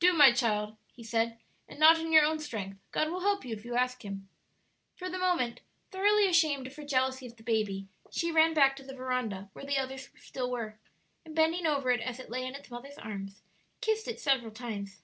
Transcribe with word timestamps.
"Do, 0.00 0.14
my 0.14 0.32
child," 0.32 0.78
he 0.90 1.04
said; 1.04 1.36
"and 1.68 1.78
not 1.78 1.98
in 2.00 2.10
your 2.10 2.24
own 2.24 2.38
strength; 2.38 2.78
God 2.92 3.10
will 3.10 3.20
help 3.20 3.44
you 3.44 3.52
if 3.54 3.62
you 3.62 3.74
ask 3.76 4.02
Him." 4.06 4.26
For 4.94 5.10
the 5.10 5.18
moment 5.18 5.60
thoroughly 5.90 6.26
ashamed 6.26 6.66
of 6.66 6.74
her 6.76 6.82
jealousy 6.82 7.26
of 7.26 7.36
the 7.36 7.42
baby, 7.42 7.86
she 8.10 8.32
ran 8.32 8.54
back 8.54 8.74
to 8.76 8.82
the 8.82 8.94
veranda, 8.96 9.50
where 9.52 9.66
the 9.66 9.76
others 9.76 10.08
still 10.18 10.50
were, 10.50 10.78
and 11.26 11.36
bending 11.36 11.66
over 11.66 11.90
it 11.90 12.00
as 12.00 12.18
it 12.18 12.30
lay 12.30 12.46
its 12.48 12.70
mother's 12.70 12.96
arms, 12.96 13.42
kissed 13.82 14.08
it 14.08 14.18
several 14.18 14.50
times. 14.50 15.02